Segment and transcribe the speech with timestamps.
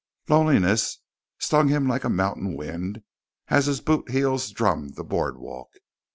[0.29, 0.97] Loneliness
[1.37, 3.03] stung him like a mountain wind
[3.49, 5.69] as his bootheels drummed the boardwalk.